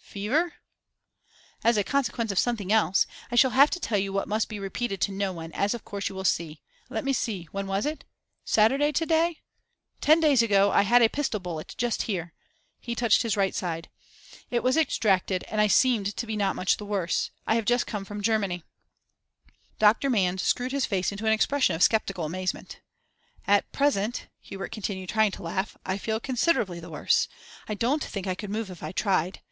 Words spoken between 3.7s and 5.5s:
to tell you what must be repeated to no